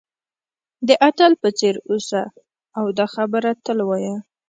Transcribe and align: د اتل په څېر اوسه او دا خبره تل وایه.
د 0.87 0.89
اتل 1.09 1.31
په 1.41 1.49
څېر 1.59 1.75
اوسه 1.89 2.21
او 2.77 2.85
دا 2.97 3.05
خبره 3.15 3.51
تل 3.65 3.79
وایه. 3.85 4.15